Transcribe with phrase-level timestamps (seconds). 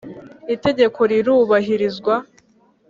[0.55, 2.15] Itegeko rirubahirizwa.